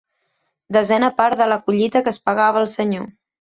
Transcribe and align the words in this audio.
Desena 0.77 1.09
part 1.19 1.43
de 1.43 1.47
la 1.51 1.59
collita 1.67 2.03
que 2.09 2.15
es 2.17 2.21
pagava 2.31 2.61
al 2.65 2.69
senyor. 2.73 3.07